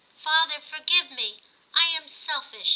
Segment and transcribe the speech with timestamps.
[0.15, 1.43] 'Father, forgive me;
[1.75, 2.69] I am selfish.